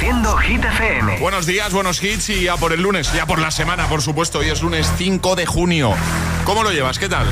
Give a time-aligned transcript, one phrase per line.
[0.00, 1.18] Reproduciendo Hit FM.
[1.18, 4.38] Buenos días, buenos hits y ya por el lunes, ya por la semana, por supuesto.
[4.38, 5.92] Hoy es lunes 5 de junio.
[6.44, 6.98] ¿Cómo lo llevas?
[6.98, 7.26] ¿Qué tal?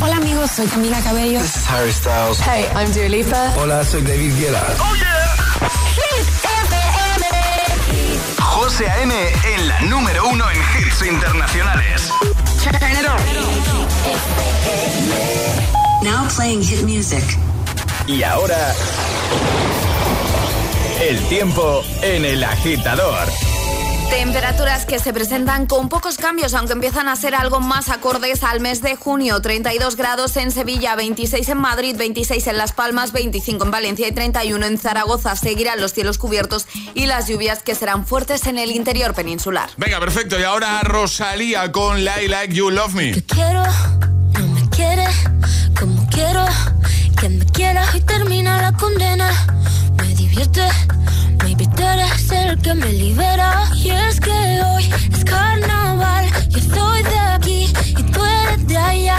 [0.00, 1.40] Hola amigos, soy Camila Cabello.
[1.40, 2.40] This is Harry Styles.
[2.40, 3.54] Hey, I'm Dua Lipa.
[3.56, 4.66] Hola, soy David Guetta.
[4.78, 5.16] ¡Oh, yeah!
[8.38, 9.14] José A.M.
[9.54, 12.12] en la número uno en hits internacionales.
[16.02, 17.24] Now playing hit music.
[18.06, 18.74] Y ahora...
[21.00, 23.28] El tiempo en el agitador.
[24.10, 28.58] Temperaturas que se presentan con pocos cambios, aunque empiezan a ser algo más acordes al
[28.58, 29.40] mes de junio.
[29.40, 34.12] 32 grados en Sevilla, 26 en Madrid, 26 en Las Palmas, 25 en Valencia y
[34.12, 35.36] 31 en Zaragoza.
[35.36, 39.70] Seguirán los cielos cubiertos y las lluvias que serán fuertes en el interior peninsular.
[39.76, 40.40] Venga, perfecto.
[40.40, 43.12] Y ahora Rosalía con Like Like You Love Me.
[43.12, 43.62] Que quiero,
[44.32, 45.06] no me quiere,
[45.78, 46.44] como quiero
[47.20, 49.30] que me quieras y termina la condena.
[49.96, 50.62] Me divierte
[51.42, 53.64] Maybe tú eres el que me libera.
[53.74, 56.26] Y es que hoy es carnaval.
[56.48, 59.18] Yo estoy de aquí y tú eres de allá.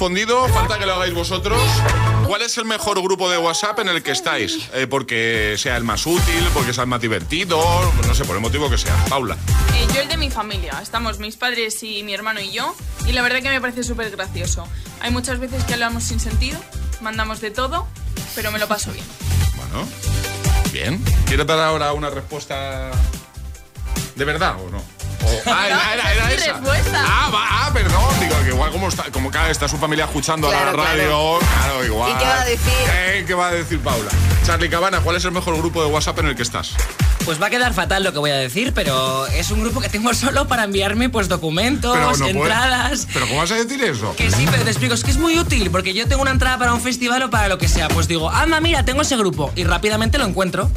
[0.00, 1.60] Respondido, falta que lo hagáis vosotros.
[2.26, 4.70] ¿Cuál es el mejor grupo de WhatsApp en el que estáis?
[4.72, 7.60] Eh, porque sea el más útil, porque sea el más divertido,
[8.06, 8.96] no sé, por el motivo que sea.
[9.10, 9.36] Paula.
[9.74, 10.78] Eh, yo el de mi familia.
[10.82, 12.74] Estamos mis padres y mi hermano y yo.
[13.06, 14.66] Y la verdad que me parece súper gracioso.
[15.02, 16.58] Hay muchas veces que hablamos sin sentido,
[17.02, 17.86] mandamos de todo,
[18.34, 19.04] pero me lo paso bien.
[19.54, 19.86] Bueno,
[20.72, 21.04] bien.
[21.26, 22.90] ¿Quieres dar ahora una respuesta
[24.16, 24.99] de verdad o no?
[25.46, 26.52] Ah, era, era, era esa es mi esa.
[26.54, 27.04] respuesta.
[27.06, 28.20] Ah, va- ah, perdón.
[28.20, 31.84] Digo que igual como está, como cada está su familia escuchando Claro, la radio, claro,
[31.84, 32.12] igual.
[32.12, 32.72] ¿Y qué va a decir?
[32.94, 34.10] Eh, ¿Qué va a decir Paula?
[34.44, 36.72] Charlie Cabana, ¿cuál es el mejor grupo de WhatsApp en el que estás?
[37.24, 39.88] Pues va a quedar fatal lo que voy a decir, pero es un grupo que
[39.88, 43.06] tengo solo para enviarme pues documentos, Pero no puedes- entradas.
[43.12, 44.14] ¿Pero cómo vas a decir eso?
[44.16, 46.58] Que sí, pero te explico, es que es muy útil, porque yo tengo una entrada
[46.58, 49.52] para un festival o para lo que sea, pues digo, anda, mira, tengo ese grupo,
[49.54, 50.70] y rápidamente lo encuentro.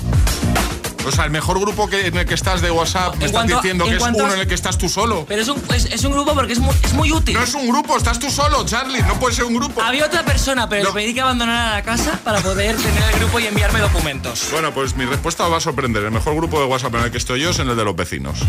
[1.06, 3.84] O sea, el mejor grupo que, en el que estás de WhatsApp, me a- diciendo
[3.86, 5.26] en que es a- uno en el que estás tú solo.
[5.28, 7.36] Pero es un, es, es un grupo porque es muy, es muy útil.
[7.36, 9.02] No es un grupo, estás tú solo, Charlie.
[9.04, 9.82] No puede ser un grupo.
[9.82, 10.90] Había otra persona, pero No.
[10.90, 14.48] le pedí que abandonara la casa para poder tener el grupo y enviarme documentos.
[14.52, 16.04] Bueno, pues mi respuesta os va a sorprender.
[16.04, 17.96] El mejor grupo de WhatsApp en el que estoy yo es en el de los
[17.96, 18.40] vecinos.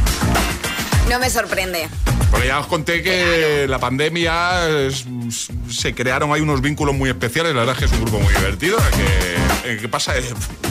[1.08, 1.88] No me sorprende.
[2.30, 5.04] Porque ya os conté que la pandemia es-
[5.70, 7.54] se crearon ahí unos vínculos muy especiales.
[7.54, 8.76] La verdad es que es un grupo muy divertido.
[8.96, 9.34] que
[9.80, 10.22] que pasa de,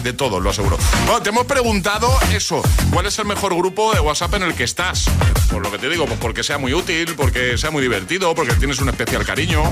[0.03, 0.77] de todo, lo aseguro.
[1.07, 2.61] Bueno, te hemos preguntado eso.
[2.91, 5.05] ¿Cuál es el mejor grupo de WhatsApp en el que estás?
[5.51, 8.53] Por lo que te digo, pues porque sea muy útil, porque sea muy divertido, porque
[8.53, 9.63] tienes un especial cariño.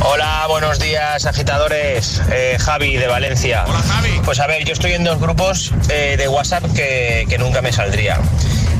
[0.00, 2.22] Hola, buenos días, agitadores.
[2.30, 3.64] Eh, Javi de Valencia.
[3.66, 4.20] Hola, Javi.
[4.24, 7.72] Pues a ver, yo estoy en dos grupos eh, de WhatsApp que, que nunca me
[7.72, 8.20] saldría.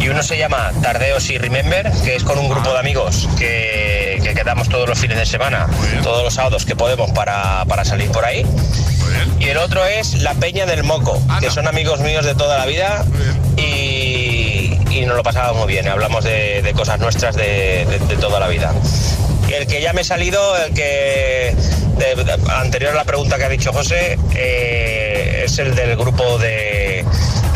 [0.00, 4.20] Y uno se llama Tardeos y Remember, que es con un grupo de amigos que,
[4.22, 5.66] que quedamos todos los fines de semana,
[6.02, 8.46] todos los sábados que podemos para, para salir por ahí.
[9.40, 12.66] Y el otro es La Peña del Moco, que son amigos míos de toda la
[12.66, 13.04] vida
[13.56, 15.88] y, y nos lo pasamos muy bien.
[15.88, 18.72] Hablamos de, de cosas nuestras de, de- de toda la vida.
[19.52, 21.54] El que ya me he salido, el que
[21.96, 26.38] de- de- anterior a la pregunta que ha dicho José, eh, es el del grupo
[26.38, 27.04] de,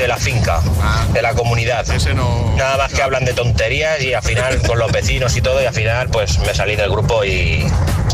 [0.02, 1.04] de la finca, Ah.
[1.12, 1.88] de la comunidad.
[1.88, 2.52] Ese no.
[2.56, 5.66] Nada más que hablan de tonterías y al final con los vecinos y todo y
[5.66, 7.64] al final pues me salí del grupo y,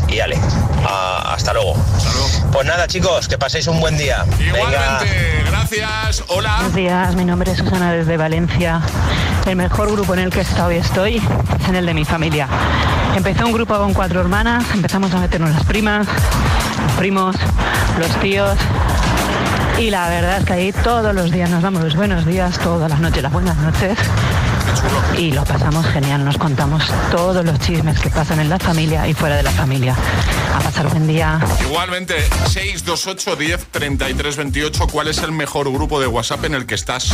[0.07, 0.37] y ale.
[0.87, 1.75] Ah, hasta luego.
[1.97, 2.51] Hasta luego.
[2.51, 4.23] Pues nada chicos, que paséis un buen día.
[4.37, 4.49] Venga.
[4.59, 6.23] Igualmente, gracias.
[6.27, 6.55] Hola.
[6.57, 8.81] Buenos días, mi nombre es Susana desde Valencia.
[9.47, 12.05] El mejor grupo en el que he estado y estoy es en el de mi
[12.05, 12.47] familia.
[13.15, 17.35] Empecé un grupo con cuatro hermanas, empezamos a meternos las primas, los primos,
[17.97, 18.57] los tíos.
[19.79, 22.89] Y la verdad es que ahí todos los días nos damos los buenos días, todas
[22.89, 23.97] las noches las buenas noches.
[25.17, 29.13] Y lo pasamos genial, nos contamos todos los chismes que pasan en la familia y
[29.13, 29.95] fuera de la familia.
[30.53, 31.39] A pasar buen día.
[31.61, 32.15] Igualmente,
[32.49, 34.87] 628 10 33 28.
[34.87, 37.11] ¿Cuál es el mejor grupo de WhatsApp en el que estás?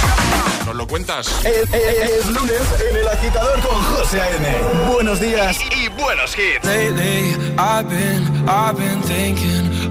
[0.65, 1.27] ¿Nos lo cuentas?
[1.45, 4.91] Es, es- es lunes en el agitador con José A.M.
[4.91, 6.65] Buenos días y buenos hits.
[6.65, 9.84] Lately, I've been, I've been thinking.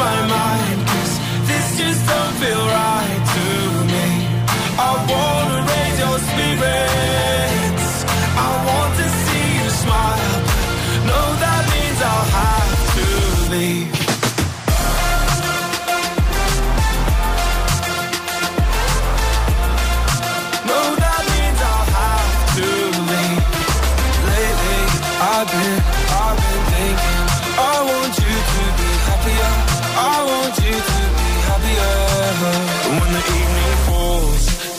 [0.00, 0.79] My mind,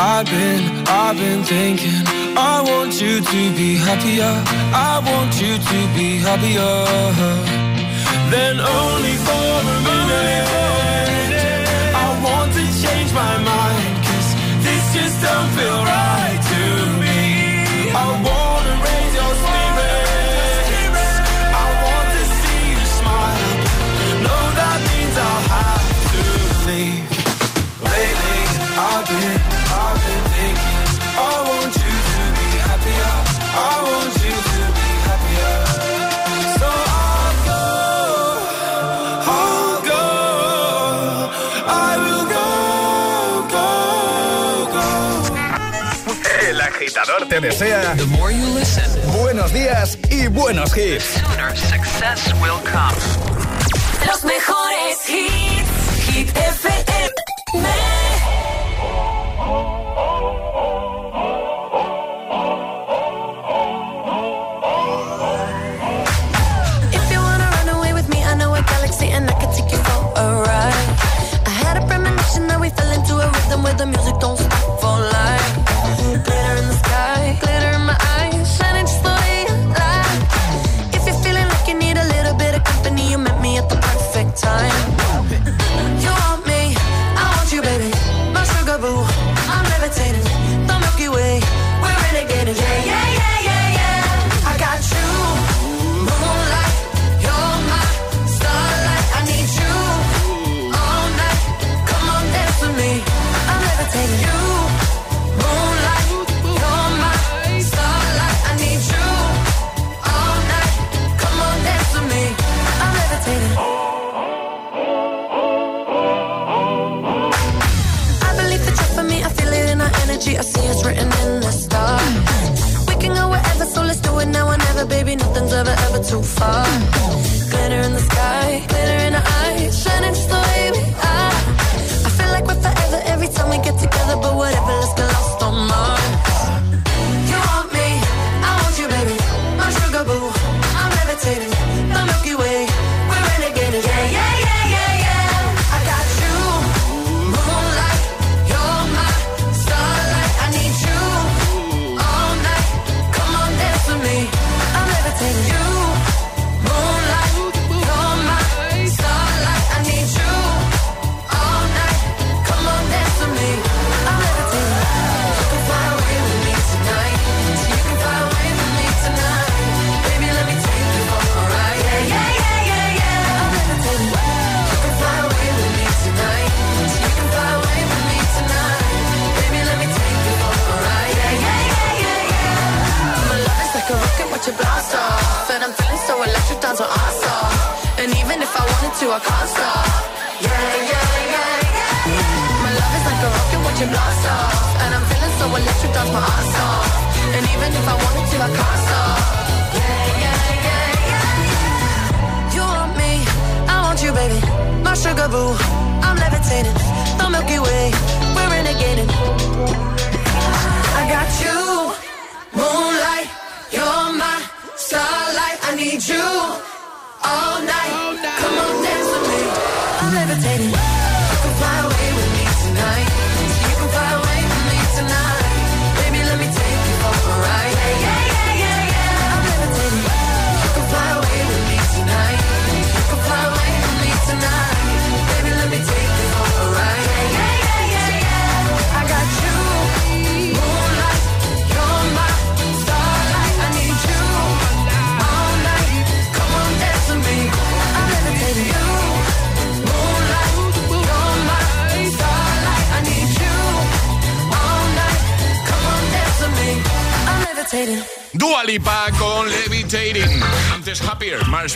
[0.00, 2.02] I've been, I've been thinking
[2.36, 4.32] I want you to be happier
[4.72, 7.68] I want you to be happier
[8.30, 10.48] then only for a minute.
[11.94, 16.27] I want to change my mind, cause this just don't feel right
[46.88, 48.84] agitador te desea The more you listen,
[49.20, 51.04] buenos días y buenos hits.
[51.20, 52.96] sooner success will come.
[54.06, 56.77] Los mejores hits, Hit FM.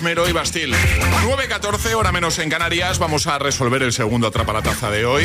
[0.02, 0.74] Esmero y Bastil.
[0.74, 2.98] 9.14, hora menos en Canarias.
[2.98, 5.24] Vamos a resolver el segundo atrapa la taza de hoy.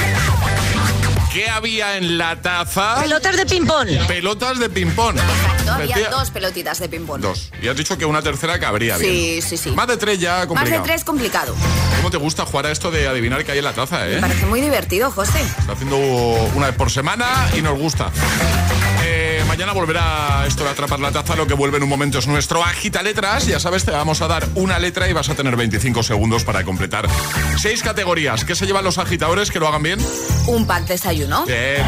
[1.33, 3.01] ¿Qué había en la taza?
[3.01, 3.87] Pelotas de ping-pong.
[4.07, 5.17] Pelotas de ping-pong.
[5.17, 7.21] Exacto, había dos pelotitas de ping-pong.
[7.21, 7.49] Dos.
[7.59, 9.41] Y has dicho que una tercera cabría sí, bien.
[9.41, 9.71] Sí, sí, sí.
[9.71, 10.69] Más de tres ya complicado.
[10.69, 11.55] Más de tres complicado.
[11.95, 14.15] ¿Cómo te gusta jugar a esto de adivinar qué hay en la taza, eh?
[14.15, 15.41] Me parece muy divertido, José.
[15.57, 17.25] Está haciendo una vez por semana
[17.57, 18.11] y nos gusta
[19.47, 22.63] mañana volverá esto de atrapar la taza, lo que vuelve en un momento es nuestro
[22.63, 23.45] agita letras.
[23.47, 26.63] Ya sabes, te vamos a dar una letra y vas a tener 25 segundos para
[26.63, 27.07] completar
[27.57, 28.45] seis categorías.
[28.45, 29.99] ¿Qué se llevan los agitadores que lo hagan bien?
[30.47, 31.45] Un pack desayuno.
[31.45, 31.83] Bien.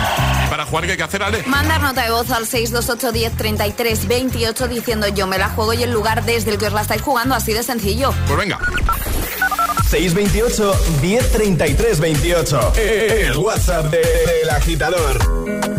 [0.50, 1.44] Para jugar qué hay que hacer, Ale?
[1.46, 5.84] Mandar nota de voz al 628 10 33 28 diciendo yo me la juego y
[5.84, 8.14] el lugar desde el que os la estáis jugando, así de sencillo.
[8.26, 8.60] Pues venga.
[9.90, 12.74] 628 1033 28.
[12.76, 15.79] El WhatsApp del de, de agitador.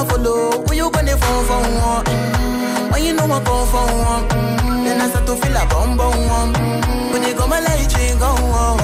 [0.00, 2.04] wan follow Who you gonna phone for one?
[2.04, 2.92] Mm-hmm.
[2.92, 4.28] When you know I come for one.
[4.28, 4.84] Mm.
[4.84, 6.52] Then I start to feel a bum bum one.
[6.54, 7.12] Mm.
[7.12, 8.79] When you go my light, go on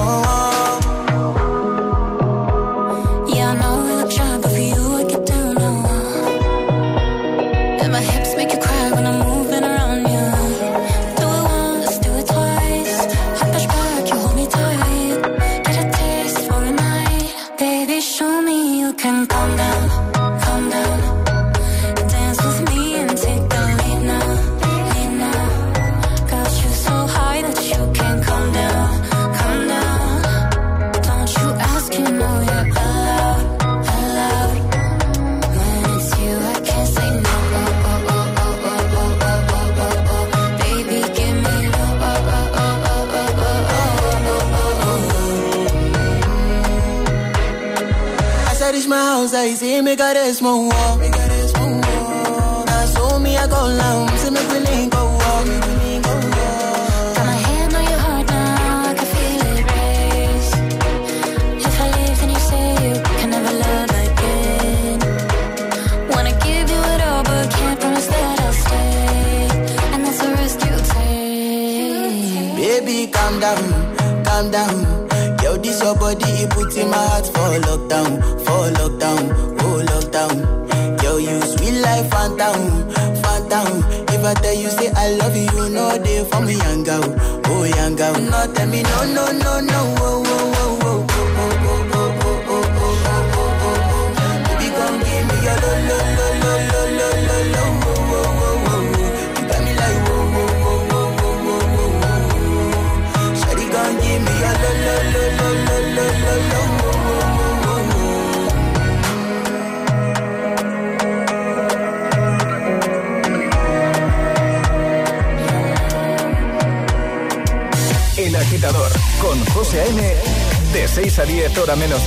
[50.37, 50.66] Smoke.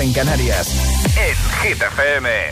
[0.01, 0.69] en Canarias.
[1.17, 2.50] Es Hit FM.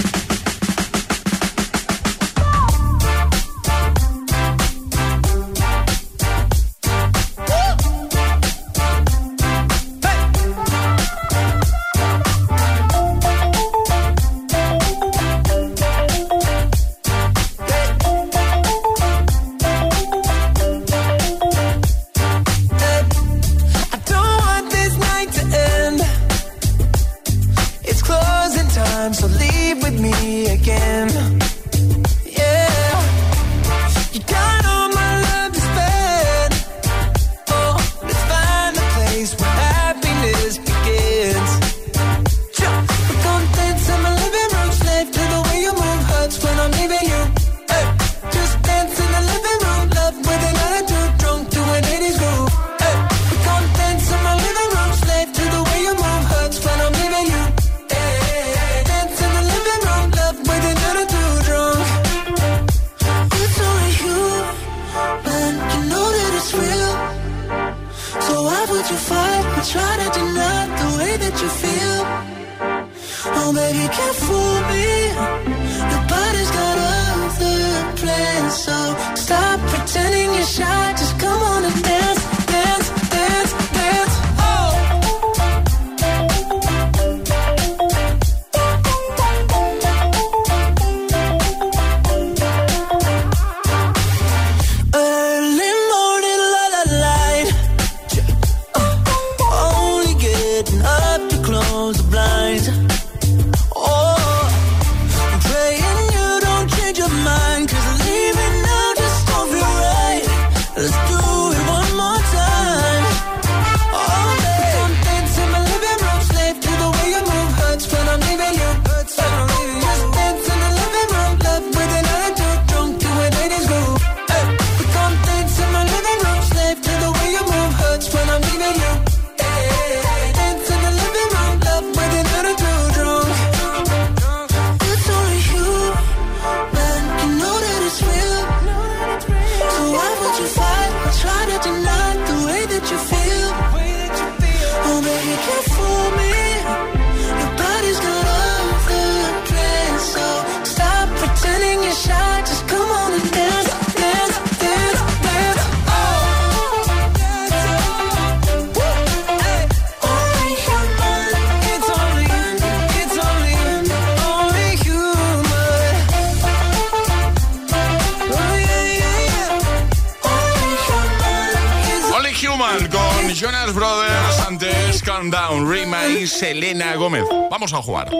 [177.70, 178.10] Vamos a jugar.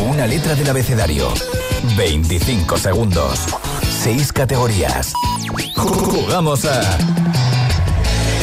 [0.00, 1.32] Una letra del abecedario.
[1.96, 3.38] 25 segundos.
[4.02, 5.12] 6 categorías.
[5.76, 6.98] Jugamos a.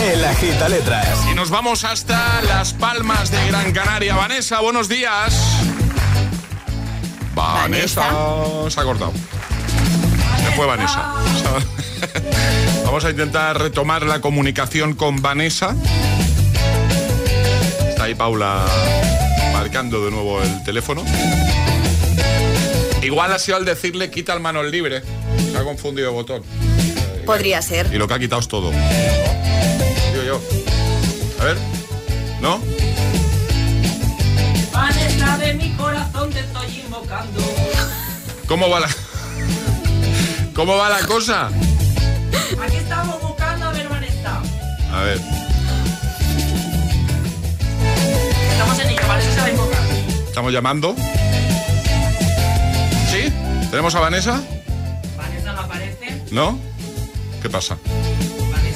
[0.09, 1.19] El Agita Letras.
[1.29, 4.15] Y nos vamos hasta Las Palmas de Gran Canaria.
[4.15, 5.35] Vanessa, buenos días.
[7.35, 8.09] Vanessa.
[8.69, 9.11] Se ha cortado.
[10.45, 11.15] Se fue Vanessa.
[12.85, 15.75] Vamos a intentar retomar la comunicación con Vanessa.
[18.09, 18.65] Ahí Paula
[19.53, 21.05] marcando de nuevo el teléfono.
[23.03, 25.03] Igual ha sido al decirle quita el manos libre.
[25.51, 26.41] Se ha confundido el botón.
[27.23, 27.93] Podría ser.
[27.93, 28.71] Y lo que ha quitado es todo.
[28.71, 30.41] Digo yo.
[31.39, 31.57] A ver.
[32.41, 32.59] ¿No?
[34.73, 37.41] Vanessa de mi corazón te estoy invocando.
[38.47, 38.89] ¿Cómo va la...
[40.55, 41.51] ¿Cómo va la cosa?
[50.39, 50.95] Estamos llamando.
[53.11, 53.33] ¿Sí?
[53.69, 54.41] ¿Tenemos a Vanessa?
[55.17, 56.23] Vanessa no aparece.
[56.31, 56.57] ¿No?
[57.41, 57.77] ¿Qué pasa?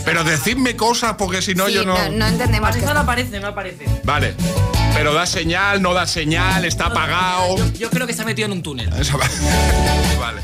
[0.03, 1.93] Pero decidme cosas porque si no Sí, yo no...
[1.97, 2.67] no, no entendemos.
[2.69, 3.85] Vanessa que- no aparece, no aparece.
[4.03, 4.33] Vale.
[4.93, 7.55] Pero da señal, no da señal, está apagado.
[7.55, 8.89] Yo, yo creo que se ha metido en un túnel.
[10.19, 10.41] Vale.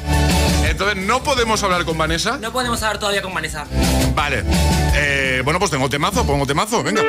[0.69, 2.37] Entonces, ¿no podemos hablar con Vanessa?
[2.37, 3.65] No podemos hablar todavía con Vanessa.
[4.15, 4.45] Vale.
[4.95, 7.01] Eh, bueno, pues tengo temazo, pongo temazo, venga.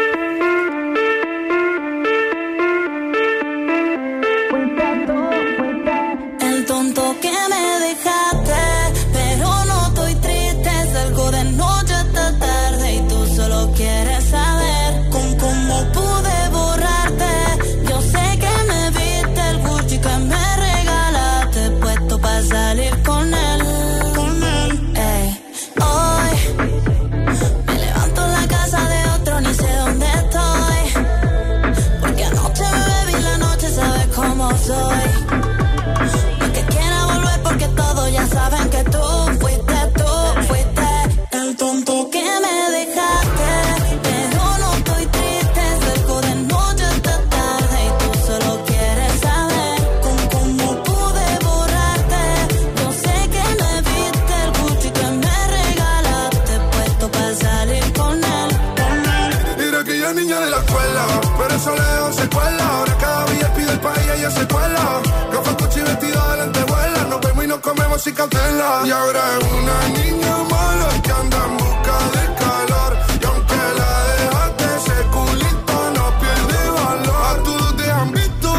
[68.60, 72.92] Y ahora es una niña mala que anda en busca de calor.
[73.18, 77.22] Y aunque la dejaste, ese culito no pierde valor.
[77.30, 78.52] A todos te han visto.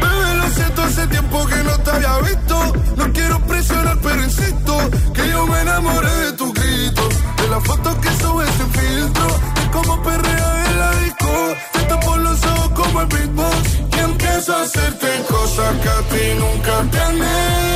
[0.00, 2.72] Bebé, lo siento, hace tiempo que no te había visto.
[2.98, 4.78] No quiero presionar, pero insisto
[5.12, 7.08] que yo me enamoré de tu grito.
[7.36, 9.26] De las fotos que subes sin filtro.
[9.26, 11.32] De cómo perrea en la disco.
[11.72, 13.80] Te tapo los ojos como el beatbox.
[13.96, 17.69] Y empiezo a hacerte cosas que a ti nunca te han.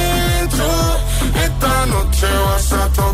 [1.64, 3.13] Esta noche vas a tocar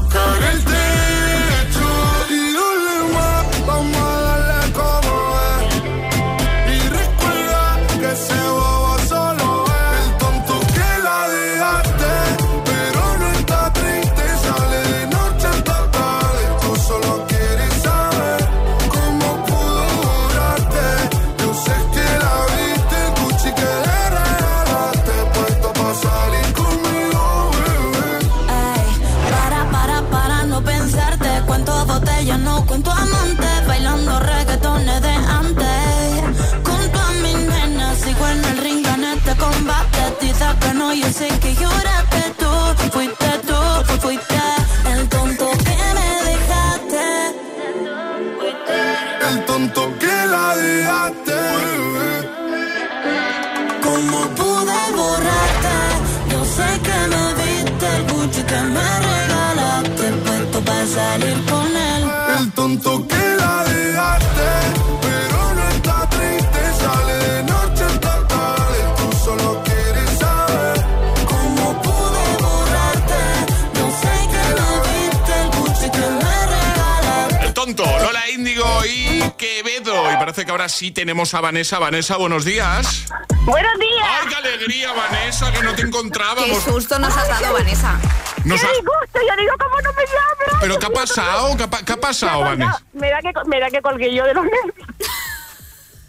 [80.50, 81.78] que ahora sí tenemos a Vanessa.
[81.78, 83.04] Vanessa, buenos días.
[83.44, 84.04] Buenos días.
[84.20, 86.64] ¡Ay, qué alegría, Vanessa, que no te Qué encontrábamos!
[86.64, 87.96] susto nos has dado, Vanessa.
[88.44, 90.60] Nos Qué ha- disgusto, yo digo, ¿cómo no me llamas?
[90.60, 91.56] ¿Pero qué ha pasado?
[91.56, 92.82] ¿Qué ha, qué ha pasado, Vanessa?
[92.94, 94.88] Me da que, me da que colgué yo de los nervios.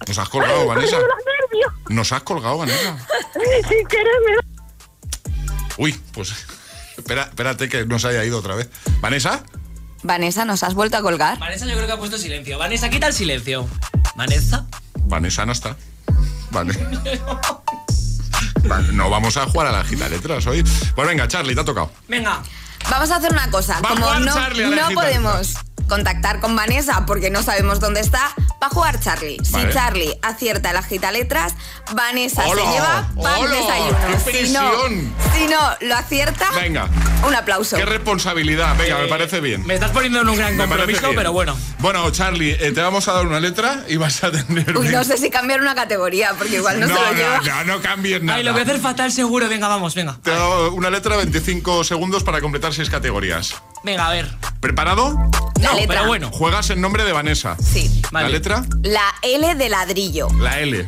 [0.08, 0.98] Nos has colgado, Vanessa.
[0.98, 1.74] De los nervios.
[1.90, 2.98] Nos has colgado, Vanessa.
[3.70, 5.36] Sin querer, me da-
[5.78, 6.34] Uy, pues
[6.98, 8.70] espera, espérate que nos haya ido otra vez.
[9.02, 9.44] ¿Vanessa?
[10.02, 11.38] Vanessa, ¿nos has vuelto a colgar?
[11.38, 12.58] Vanessa yo creo que ha puesto silencio.
[12.58, 13.68] Vanessa, quita el silencio.
[14.22, 14.64] Vanessa.
[15.06, 15.76] Vanessa no está.
[16.52, 16.74] Vale.
[18.66, 20.64] Vale, No vamos a jugar a la gita letras hoy.
[20.94, 21.92] Pues venga, Charlie, te ha tocado.
[22.08, 22.40] Venga.
[22.88, 23.80] Vamos a hacer una cosa.
[23.82, 25.56] Va a Como jugar no, Charlie a la no podemos
[25.92, 28.32] contactar con Vanessa porque no sabemos dónde está,
[28.64, 29.36] va a jugar Charlie.
[29.50, 29.68] Vale.
[29.68, 31.54] Si Charlie acierta la gita letras,
[31.94, 32.62] Vanessa ¡Hola!
[32.62, 33.56] se lleva pack ¡Hola!
[33.56, 33.98] desayuno.
[34.26, 34.72] ¡Qué Si no,
[35.34, 36.88] si no lo acierta, Venga,
[37.28, 37.76] un aplauso.
[37.76, 38.78] qué responsabilidad.
[38.78, 39.68] Venga, me parece bien.
[39.68, 41.58] Me estás poniendo en un gran compromiso, pero bueno.
[41.80, 44.78] Bueno, Charlie, eh, te vamos a dar una letra y vas a tener.
[44.78, 47.38] Uy, no sé si cambiar una categoría porque igual no, no, se lo lleva.
[47.40, 48.38] no, no, no cambies nada.
[48.38, 49.50] Ay, lo voy a hacer fatal seguro.
[49.50, 50.18] Venga, vamos, venga.
[50.24, 53.62] Te he dado una letra, 25 segundos para completar seis categorías.
[53.84, 54.30] Venga, a ver.
[54.60, 55.14] ¿Preparado?
[55.60, 55.88] La No, letra.
[55.88, 56.30] pero bueno.
[56.32, 57.56] Juegas en nombre de Vanessa.
[57.58, 58.02] Sí.
[58.12, 58.28] Vale.
[58.28, 58.64] ¿La letra?
[58.84, 60.28] La L de ladrillo.
[60.40, 60.88] La L.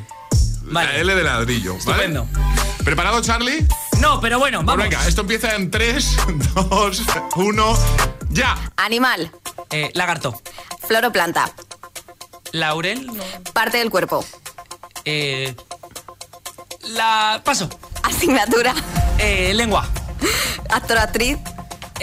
[0.63, 0.93] Vale.
[0.93, 1.73] La L de ladrillo.
[1.85, 2.05] ¿vale?
[2.05, 2.27] Estupendo.
[2.83, 3.65] ¿Preparado, Charlie?
[3.99, 4.83] No, pero bueno, Pues vamos.
[4.89, 6.17] venga, esto empieza en 3,
[6.55, 7.01] 2,
[7.37, 7.77] 1,
[8.29, 8.57] ya.
[8.77, 9.31] Animal.
[9.69, 10.41] Eh, lagarto.
[10.87, 11.51] Flor o planta.
[12.51, 13.07] Laurel.
[13.07, 13.23] no.
[13.53, 14.25] Parte del cuerpo.
[15.05, 15.55] Eh,
[16.89, 17.41] la.
[17.43, 17.69] Paso.
[18.03, 18.73] Asignatura.
[19.17, 19.87] Eh, lengua.
[20.69, 21.37] Actor actriz.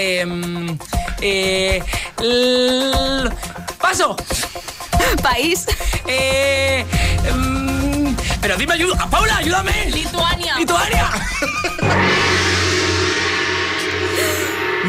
[0.03, 0.79] Em,
[1.21, 1.83] eh,
[3.79, 4.17] paso.
[5.23, 5.67] País.
[6.07, 6.87] Eh,
[7.27, 9.11] em, pero dime ayuda.
[9.11, 9.91] Paula, ayúdame.
[9.91, 10.57] Lituania.
[10.57, 11.11] Lituania.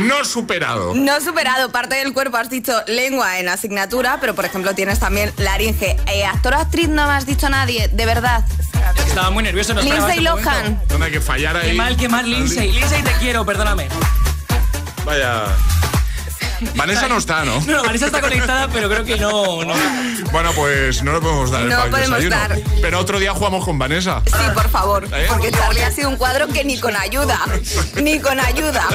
[0.08, 0.95] No superado.
[0.95, 5.34] No superado parte del cuerpo, has dicho lengua en asignatura, pero por ejemplo tienes también
[5.38, 5.97] laringe.
[6.08, 8.45] Eh, actor o actriz no me has dicho nadie, de verdad.
[9.06, 9.74] Estaba muy nervioso.
[9.74, 10.21] No Lindsay este.
[10.21, 10.82] Lohan.
[11.02, 11.71] Hay que fallar ahí.
[11.71, 12.71] Qué mal, qué mal, Lindsay.
[12.71, 13.89] Lindsay, te quiero, perdóname.
[15.05, 15.45] Vaya.
[16.75, 17.59] Vanessa no está, ¿no?
[17.61, 19.63] No, Vanessa está conectada, pero creo que no.
[19.63, 19.73] no.
[20.31, 22.35] Bueno, pues no le podemos dar el No pack podemos desayuno.
[22.35, 22.59] dar.
[22.81, 24.21] Pero otro día jugamos con Vanessa.
[24.27, 25.25] Sí, por favor, ¿Eh?
[25.27, 27.39] porque Charlie ha sido un cuadro que ni con ayuda,
[27.95, 28.87] ni con ayuda.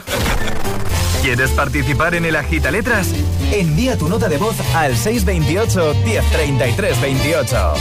[1.23, 3.09] ¿Quieres participar en el Agita Letras?
[3.51, 7.75] Envía tu nota de voz al 628 1033 28.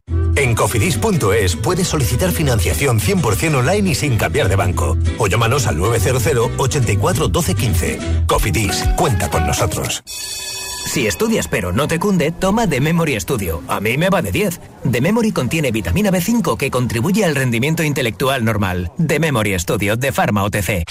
[0.35, 4.97] En cofidis.es puedes solicitar financiación 100% online y sin cambiar de banco.
[5.17, 7.99] O llámanos al 900 84 12 15.
[8.27, 10.03] Cofidis, cuenta con nosotros.
[10.85, 13.61] Si estudias pero no te cunde, toma The Memory Studio.
[13.67, 14.59] A mí me va de 10.
[14.91, 18.91] The Memory contiene vitamina B5 que contribuye al rendimiento intelectual normal.
[18.97, 20.83] The Memory Studio de Pharma OTC.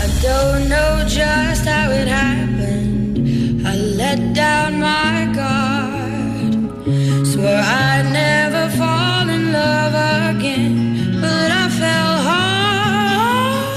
[0.00, 2.97] I don't know just how it happened.
[4.08, 6.52] Let down my guard.
[7.30, 9.94] Swore I'd never fall in love
[10.30, 13.76] again, but I fell hard.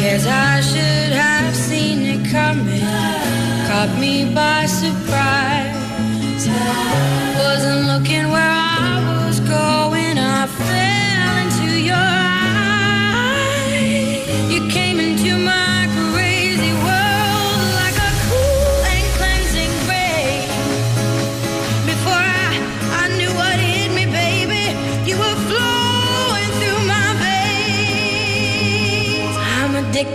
[0.00, 2.88] Guess I should have seen it coming.
[3.68, 6.42] Caught me by surprise.
[7.38, 8.53] Wasn't looking where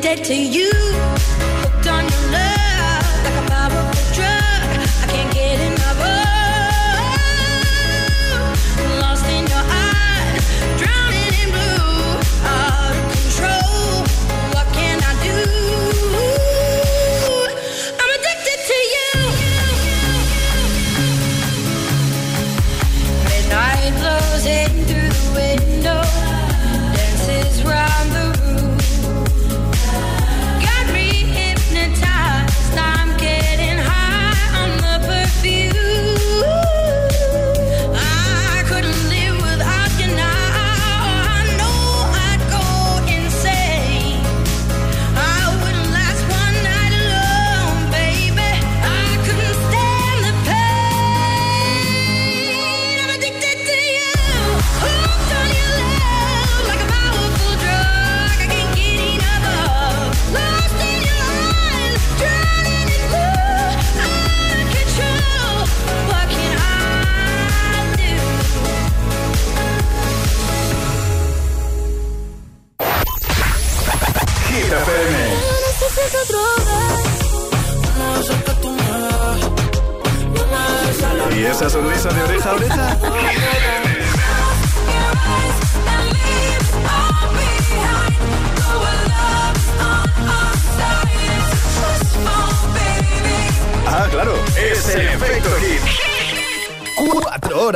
[0.09, 1.18] I'm addicted to you,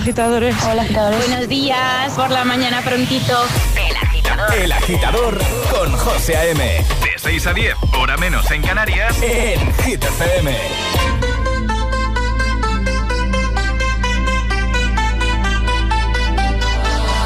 [0.00, 0.56] agitadores.
[0.64, 1.28] Hola, agitadores.
[1.28, 3.44] Buenos días, por la mañana prontito.
[3.76, 4.54] El agitador.
[4.54, 5.38] El agitador
[5.70, 6.64] con José A.M.
[7.02, 10.50] De 6 a 10, hora menos en Canarias, en Hit FM.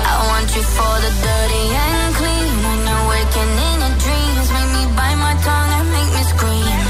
[0.05, 2.55] I want you for the dirty and clean.
[2.65, 6.81] When you're waking in your dreams, make me bite my tongue and make me scream.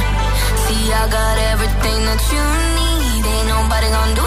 [0.64, 2.44] See, I got everything that you
[2.80, 3.24] need.
[3.26, 4.23] Ain't nobody gonna do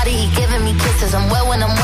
[0.00, 1.14] body, he giving me kisses.
[1.14, 1.79] I'm wet when I'm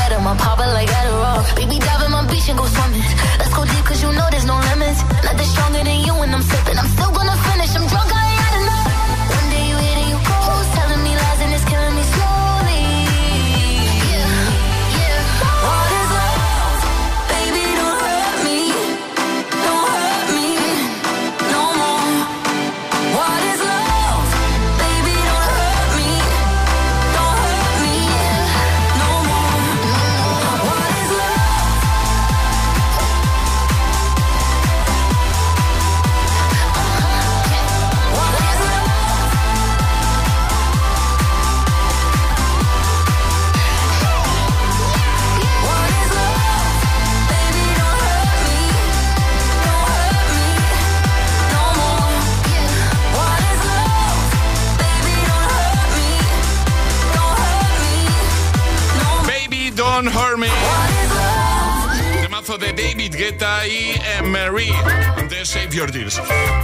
[65.77, 65.87] Your.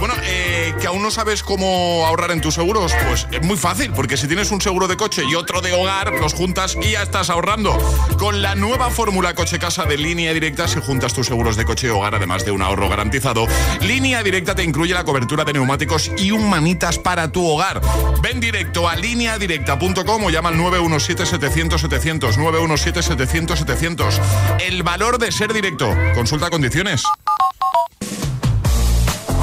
[0.00, 3.92] Bueno, eh, que aún no sabes cómo ahorrar en tus seguros, pues es muy fácil,
[3.92, 7.02] porque si tienes un seguro de coche y otro de hogar, los juntas y ya
[7.02, 7.78] estás ahorrando.
[8.18, 11.90] Con la nueva fórmula coche-casa de línea directa, si juntas tus seguros de coche y
[11.90, 13.46] hogar, además de un ahorro garantizado,
[13.80, 17.80] línea directa te incluye la cobertura de neumáticos y un manitas para tu hogar.
[18.20, 22.36] Ven directo a lineadirecta.com o llama al 917-700-700.
[22.36, 24.20] 917-700-700.
[24.60, 25.96] El valor de ser directo.
[26.14, 27.04] Consulta condiciones.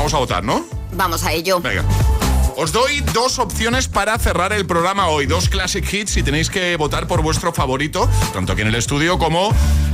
[0.02, 0.66] Vamos a votar, ¿no?
[0.94, 1.60] Vamos a ello.
[1.62, 1.84] Venga.
[2.58, 6.76] Os doy dos opciones para cerrar el programa hoy, dos classic hits y tenéis que
[6.76, 9.54] votar por vuestro favorito, tanto aquí en el estudio como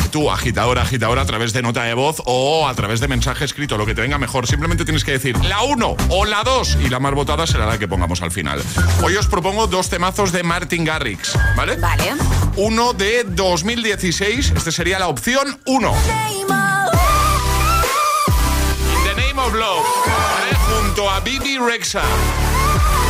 [0.10, 3.78] tú, agitadora, agitadora, a través de nota de voz o a través de mensaje escrito,
[3.78, 4.48] lo que te venga mejor.
[4.48, 7.78] Simplemente tienes que decir la 1 o la 2 y la más votada será la
[7.78, 8.64] que pongamos al final.
[9.04, 11.76] Hoy os propongo dos temazos de Martin Garrix, ¿vale?
[11.76, 12.14] Vale.
[12.56, 15.94] Uno de 2016, este sería la opción 1.
[19.48, 20.56] Of Love, ¿vale?
[20.68, 22.02] junto a Bibi Rexa.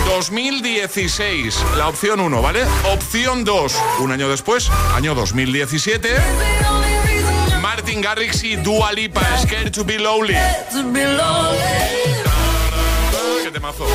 [0.07, 2.63] 2016, la opción 1, ¿vale?
[2.93, 6.15] Opción 2, un año después, año 2017.
[7.61, 10.35] Martin Garrix y Dua Lipa, Scared to be Lonely.
[13.43, 13.87] ¿Qué temazo?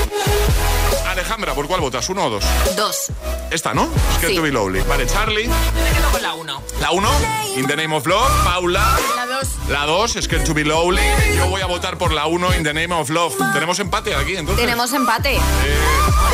[1.09, 2.09] Alejandra, ¿por cuál votas?
[2.09, 2.45] ¿Uno o dos?
[2.77, 3.07] Dos.
[3.51, 3.89] Esta, ¿no?
[4.17, 4.37] Scared Sí.
[4.37, 4.81] to be Lonely.
[4.81, 5.47] Vale, Charlie.
[5.49, 6.63] Me quedo con la 1.
[6.81, 7.09] La 1,
[7.57, 8.31] In the Name of Love.
[8.45, 8.99] Paula.
[9.15, 9.32] La 2.
[9.69, 11.03] La 2, Scared to be Lonely.
[11.37, 13.35] Yo voy a votar por la 1, In the Name of Love.
[13.53, 14.65] Tenemos empate aquí, entonces.
[14.65, 15.37] Tenemos empate.
[15.37, 15.41] Eh,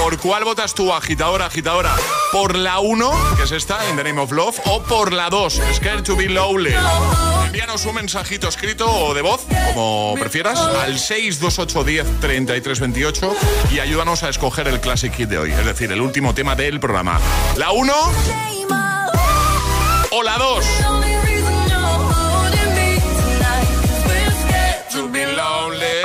[0.02, 1.94] ¿Por cuál votas tú, agitadora, agitadora?
[2.32, 5.60] ¿Por la 1, que es esta, In the Name of Love, o por la 2,
[5.74, 6.74] Scared to be Lonely?
[7.46, 13.34] Envíanos un mensajito escrito o de voz, como prefieras, al 62810 3328
[13.72, 16.78] y ayúdanos a escoger el Classic Hit de hoy, es decir, el último tema del
[16.78, 17.18] programa.
[17.56, 17.92] ¿La 1
[20.10, 20.64] o la 2?
[25.48, 26.02] To be lonely.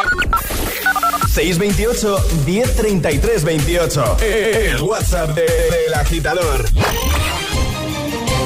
[1.27, 4.17] 628 1033 28.
[4.21, 6.65] El WhatsApp de- del agitador.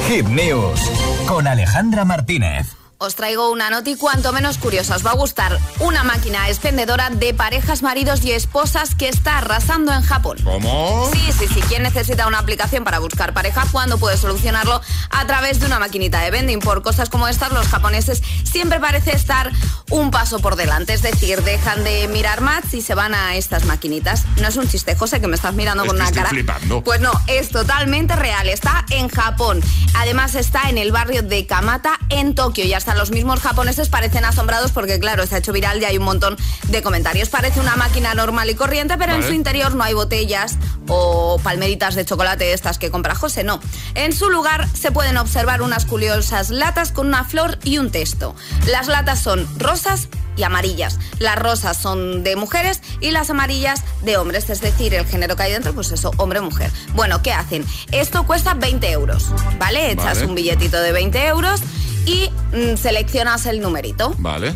[0.08, 0.80] Hit News
[1.26, 2.77] con Alejandra Martínez.
[3.00, 4.96] Os traigo una noti cuanto menos curiosa.
[4.96, 9.92] Os va a gustar una máquina expendedora de parejas, maridos y esposas que está arrasando
[9.92, 10.38] en Japón.
[10.42, 11.08] ¿Cómo?
[11.12, 11.60] Sí, sí, sí.
[11.68, 13.64] ¿Quién necesita una aplicación para buscar pareja?
[13.70, 14.80] ¿Cuándo puede solucionarlo?
[15.10, 16.58] A través de una maquinita de vending.
[16.58, 19.52] Por cosas como estas, los japoneses siempre parece estar
[19.90, 20.92] un paso por delante.
[20.92, 24.24] Es decir, dejan de mirar más y se van a estas maquinitas.
[24.40, 26.30] No es un chiste, José, que me estás mirando Es con que una estoy cara.
[26.30, 26.82] flipando.
[26.82, 28.48] Pues no, es totalmente real.
[28.48, 29.60] Está en Japón.
[29.94, 32.64] Además está en el barrio de Kamata, en Tokio.
[32.64, 35.98] Y hasta los mismos japoneses parecen asombrados porque, claro, se ha hecho viral y hay
[35.98, 37.28] un montón de comentarios.
[37.28, 41.96] Parece una máquina normal y corriente, pero en su interior no hay botellas o palmeritas
[41.96, 43.60] de chocolate estas que compra José, no.
[43.94, 48.34] En su lugar se pueden observar unas curiosas latas con una flor y un texto.
[48.66, 50.08] Las latas son rosas
[50.38, 50.98] y amarillas.
[51.18, 55.42] Las rosas son de mujeres y las amarillas de hombres, es decir, el género que
[55.42, 56.70] hay dentro, pues eso, hombre-mujer.
[56.94, 57.66] Bueno, ¿qué hacen?
[57.92, 59.26] Esto cuesta 20 euros,
[59.58, 59.90] ¿vale?
[59.90, 60.26] Echas Vale.
[60.26, 61.60] un billetito de 20 euros
[62.08, 64.14] y mm, seleccionas el numerito.
[64.18, 64.54] Vale.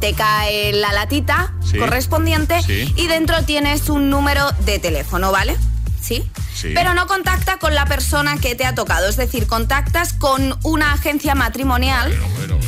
[0.00, 1.78] Te cae la latita Sí.
[1.78, 2.92] correspondiente Sí.
[2.96, 5.56] y dentro tienes un número de teléfono, ¿vale?
[6.00, 6.24] ¿Sí?
[6.54, 6.72] Sí.
[6.74, 10.92] Pero no contacta con la persona que te ha tocado, es decir, contactas con una
[10.92, 12.12] agencia matrimonial,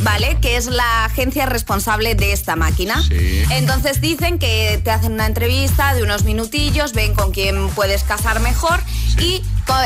[0.02, 0.38] ¿vale?
[0.40, 3.02] Que es la agencia responsable de esta máquina.
[3.50, 8.38] Entonces dicen que te hacen una entrevista de unos minutillos, ven con quién puedes casar
[8.40, 8.80] mejor
[9.18, 9.42] y,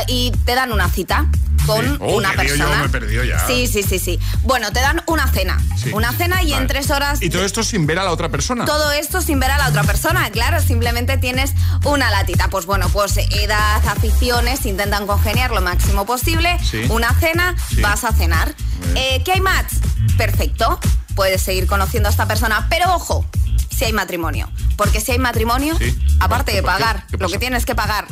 [0.07, 1.27] y te dan una cita
[1.65, 2.87] con Oh, una lío, yo persona.
[2.87, 3.45] me ya.
[3.45, 4.19] Sí, sí, sí, sí.
[4.43, 5.59] Bueno, te dan una cena.
[5.77, 5.91] Sí.
[5.93, 6.63] Una cena y Vale.
[6.63, 8.65] en tres horas Y todo esto sin ver a la otra persona.
[8.65, 11.53] todo esto sin ver a la otra persona, claro, simplemente tienes
[11.83, 12.47] una latita.
[12.47, 16.57] Pues bueno, pues edad, aficiones, intentan congeniar lo máximo posible.
[16.63, 16.81] Sí.
[16.89, 18.55] Una cena, vas a cenar.
[18.95, 19.73] Eh, ¿Qué hay match?
[20.17, 20.79] Perfecto,
[21.15, 23.25] puedes seguir conociendo a esta persona, pero ojo,
[23.69, 24.49] si hay matrimonio.
[24.75, 25.77] Porque si hay matrimonio,
[26.19, 28.05] aparte de pagar ¿Qué lo que tienes que pagar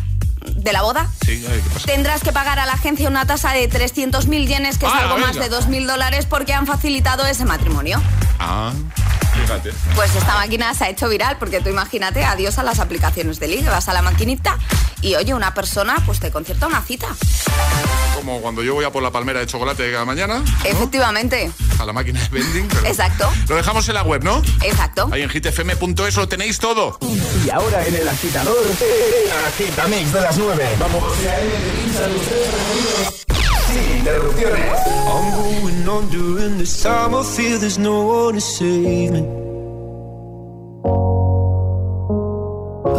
[0.56, 1.86] de la boda, Sí, ¿qué pasa?
[1.86, 5.18] tendrás que pagar a la agencia una tasa de 300.000 yenes, que es Ah, algo
[5.18, 8.02] más de 2.000 dólares, porque han facilitado ese matrimonio.
[8.40, 8.72] Ah,
[9.42, 9.72] fíjate.
[9.96, 13.48] Pues esta máquina se ha hecho viral porque tú imagínate, adiós a las aplicaciones de
[13.48, 14.58] ligue, vas a la maquinita
[15.02, 17.08] y oye, una persona pues te concierta una cita.
[18.18, 21.94] Como cuando yo voy a por la palmera de chocolate cada mañana, Efectivamente, a la
[21.94, 22.68] máquina de vending.
[22.68, 24.42] pero- exacto, Lo dejamos en la web, ¿no?
[24.64, 25.08] exacto.
[25.12, 26.98] Ahí en hitfm.es lo tenéis todo.
[27.46, 30.68] Y ahora en el agitador, el agitamix de las 9.
[30.80, 31.04] Vamos.
[33.72, 34.66] Sin interrupciones.
[34.88, 39.22] I'm going under, and this time I feel there's no one to save me.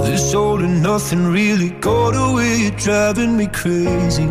[0.04, 4.30] This all and nothing really got away, you're driving me crazy.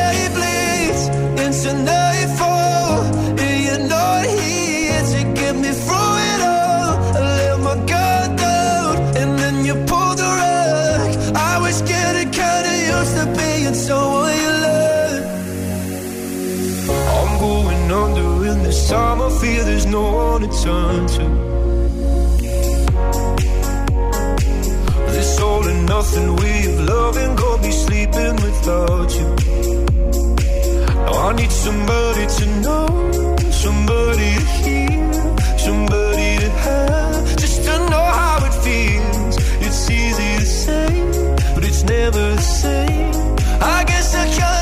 [19.91, 21.25] no one to turn to.
[25.11, 29.29] This all and nothing of loving got be sleeping without you.
[30.95, 32.87] Now I need somebody to know,
[33.63, 35.13] somebody to hear,
[35.57, 39.35] somebody to have, just to know how it feels.
[39.65, 40.89] It's easy to say,
[41.53, 43.11] but it's never the same.
[43.61, 44.60] I guess I kinda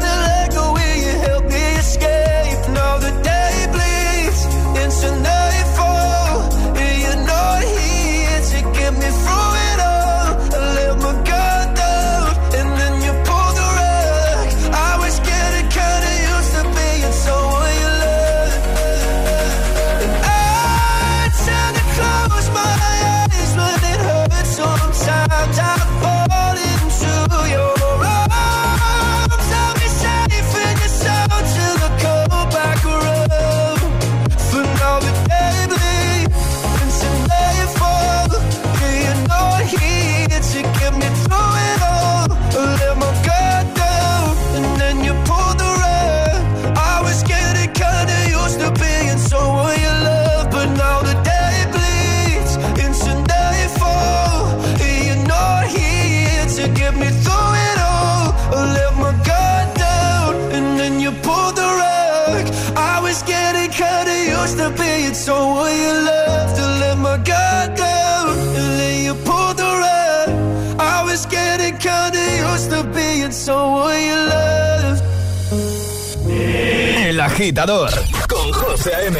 [77.40, 77.90] agitador
[78.28, 79.18] con José A.M.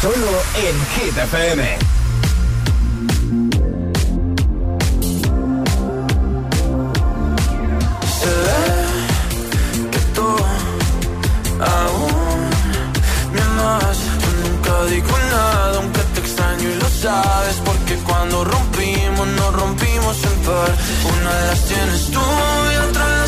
[0.00, 1.78] Solo en Hit FM.
[9.92, 10.26] que tú
[11.60, 12.50] aún
[13.32, 13.98] me amas.
[14.20, 17.56] Yo nunca digo nada, aunque te extraño y lo sabes.
[17.64, 20.74] Porque cuando rompimos, nos rompimos en par.
[21.20, 23.19] Una de las tienes tú y otra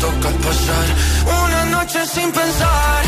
[0.00, 0.86] toca pasar
[1.44, 3.07] una noche sin pensar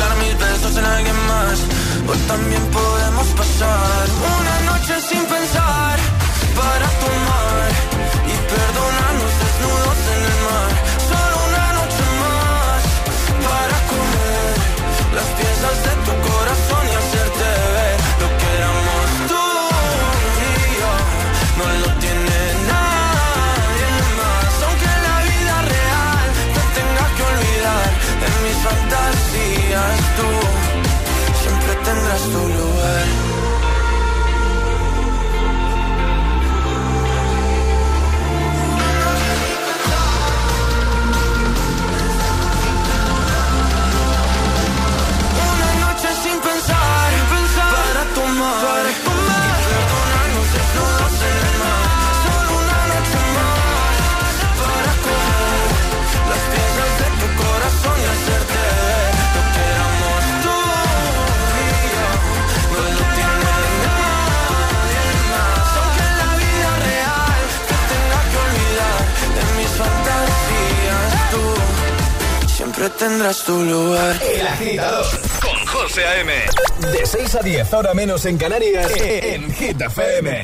[2.11, 4.40] O también podemos pasar
[72.81, 74.19] siempre tendrás tu lugar.
[74.23, 75.05] El agitador
[75.41, 76.33] con José A.M.
[76.91, 80.43] De 6 a 10, hora menos en Canarias, en Hit FM.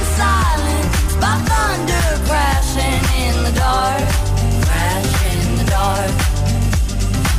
[1.61, 4.05] thunder crashing in the dark,
[4.65, 6.13] crashing in the dark.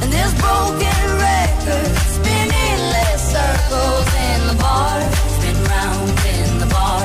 [0.02, 4.98] And this broken record spinning less circles in the bar,
[5.34, 7.04] spin round in the bar.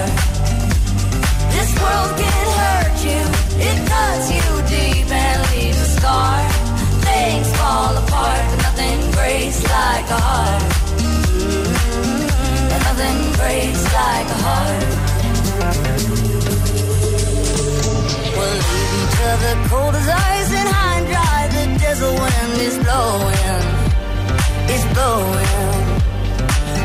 [1.55, 3.23] This world can hurt you,
[3.69, 6.37] it cuts you deep and leaves a scar.
[7.09, 10.63] Things fall apart, but nothing breaks like a heart.
[11.01, 15.16] Mm, and nothing breaks like a heart.
[19.17, 21.39] Each other cold as ice and high and dry.
[21.55, 23.65] The desert wind is blowing,
[24.73, 25.85] it's blowing.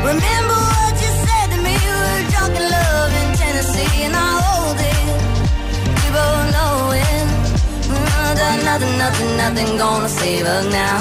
[0.09, 1.75] Remember what you said to me?
[1.77, 5.05] We were drunk in love in Tennessee, and I hold it.
[5.99, 6.75] We both know
[7.05, 7.27] it.
[7.91, 10.99] Mm, nothing, nothing, nothing gonna save us now.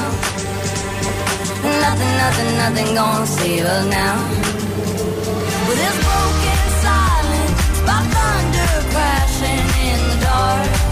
[1.85, 4.17] Nothing, nothing, nothing gonna save us now.
[5.67, 10.92] With this broken silence, by thunder crashing in the dark,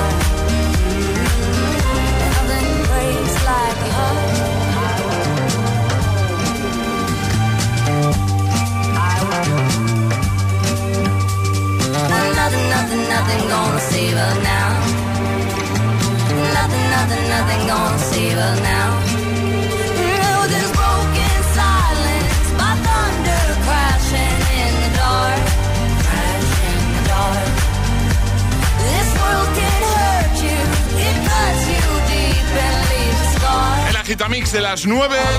[34.81, 35.30] las 9 con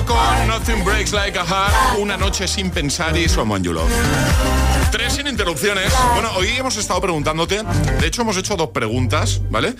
[0.53, 3.89] Nothing Breaks Like a Heart, una noche sin pensar y Someone You Love.
[4.91, 5.91] Tres sin interrupciones.
[6.13, 7.63] Bueno, hoy hemos estado preguntándote,
[7.99, 9.73] de hecho hemos hecho dos preguntas, ¿vale?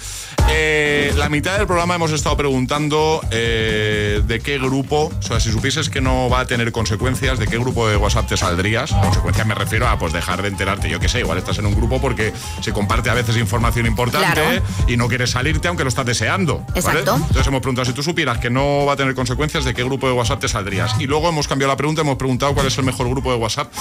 [0.50, 5.52] Eh, la mitad del programa hemos estado preguntando eh, de qué grupo, o sea, si
[5.52, 8.92] supieses que no va a tener consecuencias, de qué grupo de WhatsApp te saldrías.
[8.94, 11.76] Consecuencias me refiero a pues dejar de enterarte, yo qué sé, igual estás en un
[11.76, 14.64] grupo porque se comparte a veces información importante Claro.
[14.88, 16.60] y no quieres salirte aunque lo estás deseando.
[16.62, 16.80] ¿vale?
[16.80, 17.16] Exacto.
[17.18, 20.08] Entonces hemos preguntado, si tú supieras que no va a tener consecuencias, ¿de qué grupo
[20.08, 20.63] de WhatsApp te saldrías?
[21.00, 23.72] Y luego hemos cambiado la pregunta, hemos preguntado cuál es el mejor grupo de WhatsApp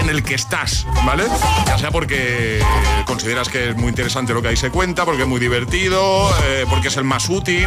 [0.00, 1.24] en el que estás, ¿vale?
[1.66, 2.60] Ya sea porque
[3.06, 6.64] consideras que es muy interesante lo que ahí se cuenta, porque es muy divertido, eh,
[6.68, 7.66] porque es el más útil.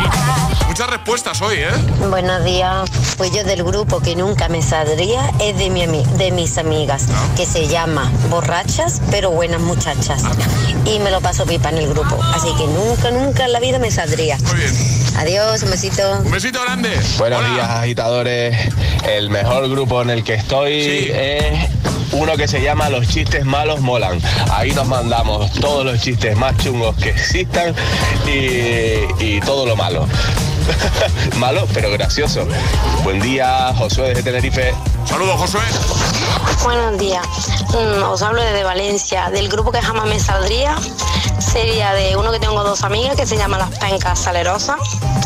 [0.67, 1.69] Muchas respuestas hoy, ¿eh?
[2.09, 2.89] Buenos días.
[3.17, 7.05] Pues yo del grupo que nunca me saldría es de, mi ami- de mis amigas,
[7.37, 10.23] que se llama Borrachas pero buenas muchachas.
[10.85, 12.19] Y me lo paso pipa en el grupo.
[12.33, 14.37] Así que nunca, nunca en la vida me saldría.
[15.17, 16.19] Adiós, un besito.
[16.25, 16.99] Un besito grande.
[17.19, 18.62] Buenos días, agitadores.
[19.07, 21.69] El mejor grupo en el que estoy es
[22.13, 24.19] uno que se llama Los chistes malos molan.
[24.51, 27.73] Ahí nos mandamos todos los chistes más chungos que existan
[28.27, 30.07] y, y todo lo malo.
[31.37, 32.47] malo, pero gracioso.
[33.03, 34.73] Buen día, Josué desde Tenerife.
[35.05, 35.61] Saludos, Josué.
[36.63, 37.25] Buenos días.
[37.69, 39.29] Mm, os hablo desde Valencia.
[39.29, 40.75] Del grupo que jamás me saldría
[41.65, 44.77] de uno que tengo dos amigas que se llama Las Pencas Salerosas.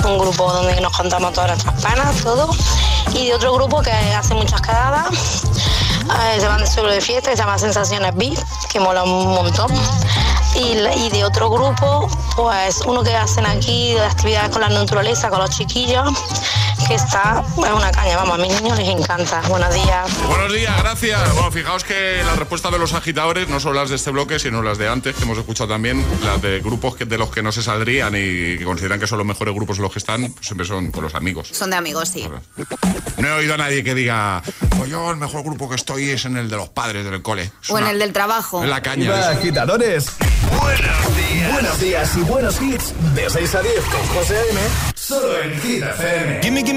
[0.05, 2.49] Un grupo donde nos contamos todas nuestras penas, todo.
[3.13, 5.43] Y de otro grupo que hace muchas quedadas.
[6.03, 8.37] eh, se van de suelo de fiesta, que se llama Sensaciones VIP,
[8.69, 9.71] que mola un montón.
[10.55, 15.29] Y, y de otro grupo, pues uno que hacen aquí de actividades con la naturaleza,
[15.29, 16.07] con los chiquillos,
[16.87, 19.41] que está, es una caña, vamos, a mis niños les encanta.
[19.49, 20.09] Buenos días.
[20.27, 21.33] Buenos días, gracias.
[21.33, 24.61] Bueno, fijaos que las respuestas de los agitadores no son las de este bloque, sino
[24.61, 27.51] las de antes, que hemos escuchado también, las de grupos que, de los que no
[27.51, 30.45] se saldrían y que consideran que son los mejores grupos en los que están, pues
[30.45, 31.49] siempre son con los amigos.
[31.51, 32.27] Son de amigos, sí.
[33.17, 34.41] No he oído a nadie que diga,
[34.77, 37.51] pues yo el mejor grupo que estoy es en el de los padres del cole.
[37.61, 38.63] Es O en una- el del trabajo.
[38.63, 39.11] en la caña.
[39.13, 39.39] Hola, eso.
[39.39, 40.05] agitadores.
[40.61, 41.51] Buenos días.
[41.51, 42.93] Buenos días y buenos hits.
[43.15, 44.59] De 6 a 10 con José A.M.
[44.95, 46.39] Solo en Hit FM.
[46.43, 46.76] Gimme, gimme,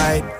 [0.00, 0.39] Right.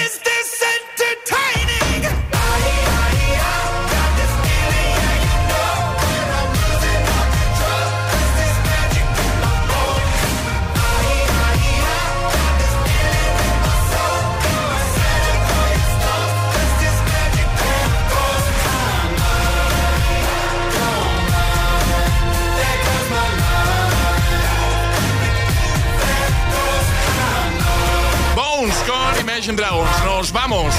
[29.51, 30.05] Imagine Dragons.
[30.05, 30.73] Nos vamos.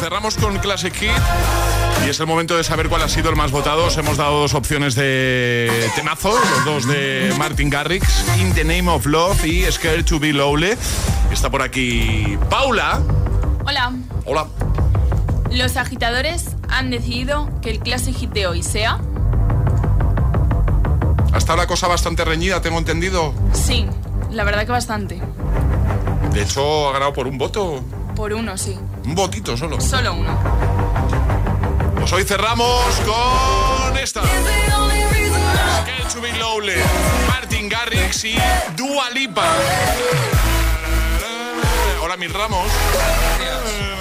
[0.00, 1.10] Cerramos con Classic Hit.
[2.06, 3.86] Y es el momento de saber cuál ha sido el más votado.
[3.86, 8.88] Os hemos dado dos opciones de temazo, los dos de Martin Garrix, In the Name
[8.88, 10.74] of Love y Scared to be Lowly.
[11.30, 13.00] Está por aquí Paula.
[13.66, 13.92] Hola.
[14.24, 14.46] Hola.
[15.50, 19.00] Los agitadores han decidido que el clase hit de hoy sea.
[21.32, 23.34] Ha estado la cosa bastante reñida, tengo entendido.
[23.52, 23.86] Sí,
[24.30, 25.20] la verdad que bastante.
[26.32, 27.82] De hecho, ha ganado por un voto.
[28.18, 28.76] Por uno, sí.
[29.04, 29.80] Un votito solo.
[29.80, 30.36] Solo uno.
[32.00, 34.22] Pues hoy cerramos con esta.
[36.20, 36.72] Be Lowly.
[37.28, 38.36] Martin Garrix y
[38.76, 39.46] Dua Lipa.
[42.02, 42.66] Hola, mis ramos.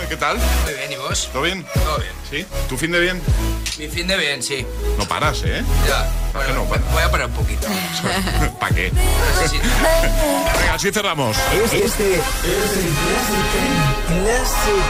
[0.09, 0.37] ¿Qué tal?
[0.63, 1.29] Muy bien, ¿y vos?
[1.31, 1.63] ¿Todo bien?
[1.75, 2.16] Todo bien.
[2.29, 2.45] ¿Sí?
[2.67, 3.21] ¿Tu fin de bien?
[3.79, 4.65] Mi fin de bien, sí.
[4.97, 5.63] No paras, ¿eh?
[5.87, 6.09] Ya.
[6.33, 6.91] ¿Para Bueno, no?
[6.93, 7.67] voy a parar un poquito.
[8.59, 8.91] ¿Para qué?
[9.49, 9.57] Sí.
[10.59, 11.37] Venga, así cerramos.
[11.63, 12.21] Este es el
[14.23, 14.83] Classic,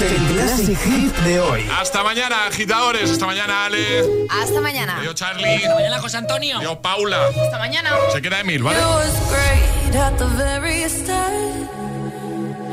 [0.00, 1.68] el Classic Hit de hoy.
[1.78, 3.10] Hasta mañana, agitadores.
[3.10, 4.04] Hasta mañana, Ale.
[4.30, 4.96] Hasta mañana.
[4.98, 5.56] Adiós, Charlie.
[5.56, 6.56] Hasta mañana, José Antonio.
[6.58, 7.26] Adiós, Paula.
[7.26, 7.90] Hasta mañana.
[8.12, 8.78] Se queda Emil, ¿vale?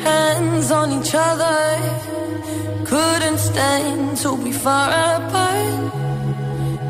[0.05, 2.26] Hands on each other.
[2.85, 5.93] Couldn't stand to be far apart.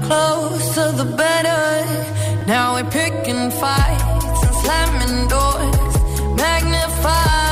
[0.07, 1.65] Closer the better.
[2.45, 5.93] Now we're picking fights and slamming doors.
[6.37, 7.46] Magnifying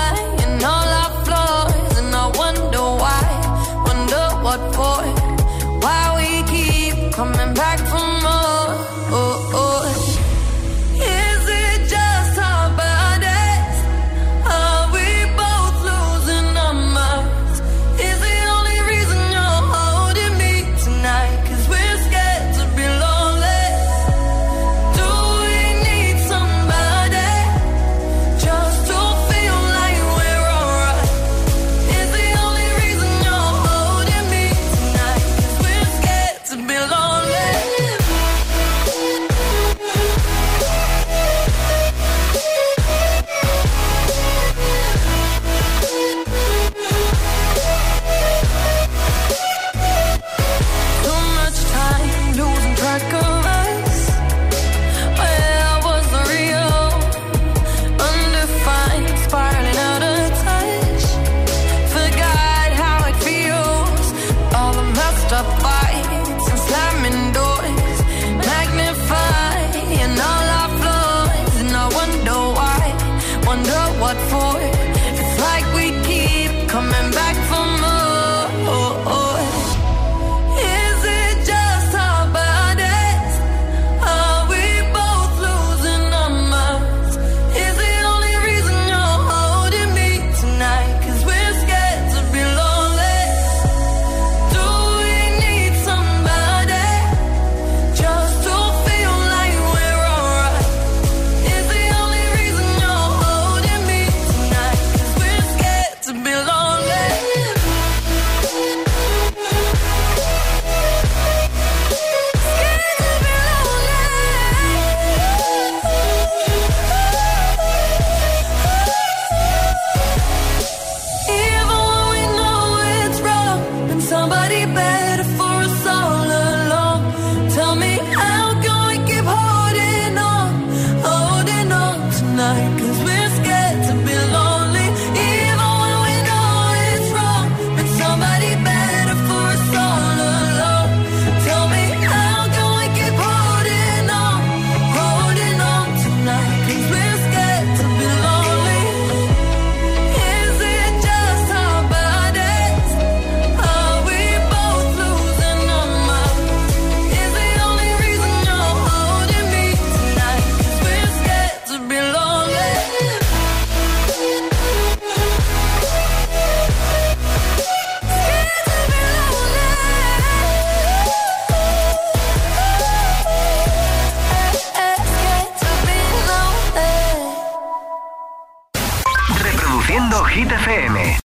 [65.28, 67.55] stop fights and slamming doors